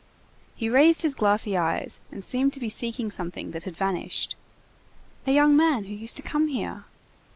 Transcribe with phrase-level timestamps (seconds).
[0.55, 4.35] He raised his glassy eyes and seemed to be seeking something that had vanished.
[5.27, 6.85] "A young man who used to come here."